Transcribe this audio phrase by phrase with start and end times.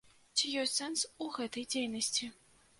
[0.37, 2.35] Ці ёсць сэнс у гэтай дзейнасці?